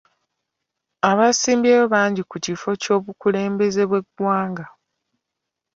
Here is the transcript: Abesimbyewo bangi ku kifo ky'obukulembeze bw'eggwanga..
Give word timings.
Abesimbyewo 1.09 1.85
bangi 1.93 2.21
ku 2.29 2.35
kifo 2.45 2.69
ky'obukulembeze 2.81 3.81
bw'eggwanga.. 3.89 4.65